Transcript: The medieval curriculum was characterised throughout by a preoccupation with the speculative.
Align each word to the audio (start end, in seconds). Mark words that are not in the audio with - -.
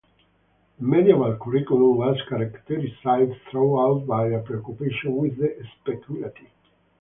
The 0.79 0.83
medieval 0.87 1.35
curriculum 1.35 1.97
was 1.97 2.19
characterised 2.27 3.39
throughout 3.51 4.07
by 4.07 4.29
a 4.29 4.41
preoccupation 4.41 5.15
with 5.15 5.37
the 5.37 5.63
speculative. 5.79 6.47